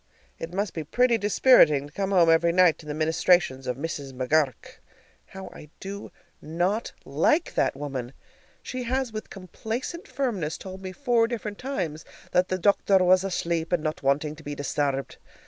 [0.39, 4.13] It must be pretty dispiriting to come home every night to the ministrations of Mrs.
[4.13, 4.81] McGur rk.
[5.27, 8.13] How I do not like that woman!
[8.63, 13.71] She has with complacent firmness told me four different times that the dochther was ashleep
[13.71, 15.17] and not wantin' to be disturbed.